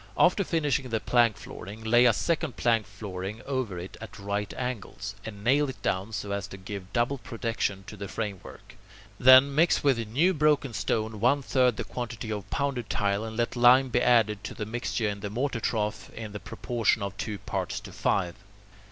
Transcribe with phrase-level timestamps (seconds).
[0.17, 5.13] After finishing the plank flooring, lay a second plank flooring over it at right angles,
[5.25, 8.75] and nail it down so as to give double protection to the framework.
[9.19, 13.55] Then, mix with new broken stone one third the quantity of pounded tile, and let
[13.55, 17.37] lime be added to the mixture in the mortar trough in the proportion of two
[17.37, 18.33] parts to five.